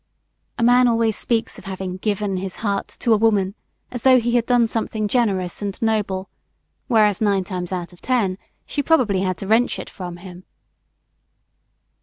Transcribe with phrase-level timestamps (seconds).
[0.57, 3.53] A man always speaks of having "given" his heart to a woman
[3.91, 6.27] as though he had done something generous and noble;
[6.87, 10.43] whereas, nine times out of ten, she probably had to wrench it from him.